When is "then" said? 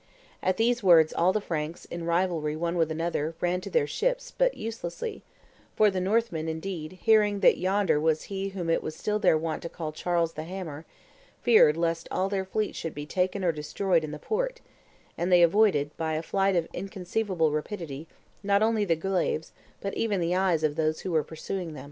21.73-21.79